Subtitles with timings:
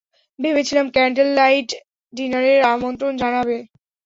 [0.39, 1.69] ভেবেছিলাম candle light
[2.13, 3.57] ডিনারের আমন্ত্রণ জানাবে।